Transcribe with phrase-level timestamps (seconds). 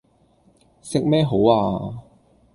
[0.81, 1.99] 食咩好啊